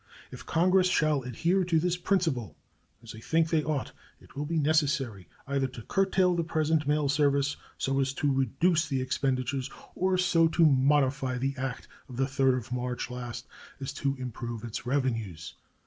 [0.31, 2.55] If Congress shall adhere to this principle,
[3.03, 7.07] as I think they ought, it will be necessary either to curtail the present mail
[7.07, 12.25] service so as to reduce the expenditures, or so to modify the act of the
[12.25, 13.45] 3d of March last
[13.79, 15.53] as to improve its revenues.